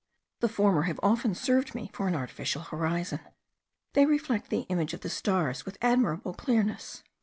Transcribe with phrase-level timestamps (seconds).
[0.39, 3.19] The former have often served me for an artificial horizon;
[3.93, 7.03] they reflect the image of the stars with admirable clearness.